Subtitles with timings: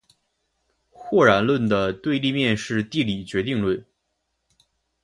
[0.89, 3.85] 或然论的对立面是地理决定论。